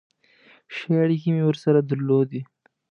[0.75, 2.41] ښې اړیکې مې ورسره درلودې.